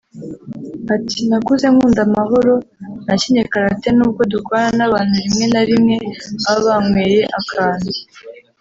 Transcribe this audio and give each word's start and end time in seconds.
Ati 0.95 1.19
“Nakuze 1.29 1.65
nkunda 1.73 2.01
amahoro 2.07 2.53
nakinnye 3.05 3.43
karate 3.51 3.89
n’ubwo 3.97 4.21
dukorana 4.33 4.73
n’abantu 4.79 5.13
rime 5.23 5.45
na 5.53 5.61
rimwe 5.69 5.95
baba 6.43 6.61
banyweye 6.75 7.21
akantu 7.39 7.91